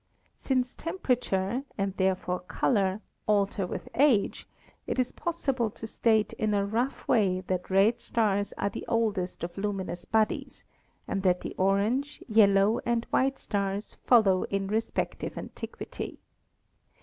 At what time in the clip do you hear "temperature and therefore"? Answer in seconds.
0.75-2.39